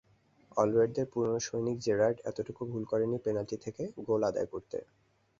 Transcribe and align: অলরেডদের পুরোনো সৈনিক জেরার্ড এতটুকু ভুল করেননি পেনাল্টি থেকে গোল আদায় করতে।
অলরেডদের 0.57 1.05
পুরোনো 1.11 1.39
সৈনিক 1.39 1.77
জেরার্ড 1.79 2.17
এতটুকু 2.25 2.61
ভুল 2.71 2.83
করেননি 2.91 3.17
পেনাল্টি 3.25 3.57
থেকে 3.65 3.83
গোল 4.07 4.21
আদায় 4.29 4.49
করতে। 4.53 4.77